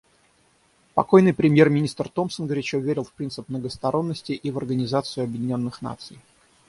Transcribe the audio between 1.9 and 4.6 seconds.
Томпсон горячо верил в принцип многосторонности и в